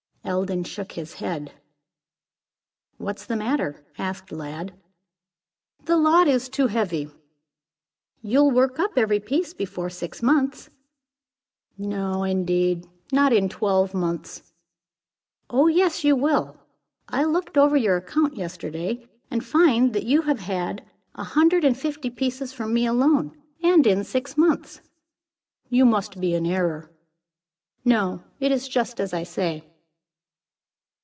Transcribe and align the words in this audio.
Eldon 0.23 0.63
shook 0.63 0.91
his 0.93 1.15
head. 1.15 1.51
"What's 2.97 3.25
the 3.25 3.35
matter?" 3.35 3.83
asked 3.97 4.31
Lladd. 4.31 4.71
"The 5.85 5.97
lot 5.97 6.27
is 6.27 6.47
too 6.47 6.67
heavy." 6.67 7.09
"You'll 8.21 8.51
work 8.51 8.77
up 8.79 8.97
every 8.97 9.19
piece 9.19 9.53
before 9.55 9.89
six 9.89 10.21
months." 10.21 10.69
"No, 11.75 12.23
indeed. 12.23 12.87
Not 13.11 13.33
in 13.33 13.49
twelve 13.49 13.95
months." 13.95 14.53
"Oh, 15.49 15.65
yes, 15.67 16.03
you 16.03 16.15
will. 16.15 16.55
I 17.09 17.23
looked 17.23 17.57
over 17.57 17.75
your 17.75 17.97
account 17.97 18.35
yesterday, 18.35 19.09
and 19.31 19.43
find 19.43 19.91
that 19.93 20.05
you 20.05 20.21
have 20.21 20.41
had 20.41 20.85
a 21.15 21.23
hundred 21.23 21.65
aid 21.65 21.75
fifty 21.75 22.11
pieces 22.11 22.53
from 22.53 22.73
me 22.75 22.85
alone, 22.85 23.35
and 23.63 23.85
in 23.87 24.03
six 24.03 24.37
months." 24.37 24.81
"You 25.69 25.83
must 25.83 26.21
be 26.21 26.35
in 26.35 26.45
error." 26.45 26.91
"No. 27.83 28.23
It 28.39 28.51
is 28.51 28.69
just 28.69 28.99
as 29.01 29.13
I 29.15 29.23
say." 29.23 29.67